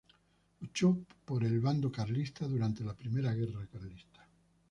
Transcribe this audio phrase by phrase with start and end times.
[0.61, 4.27] Luchó por el bando carlista durante la Primera Guerra Carlista.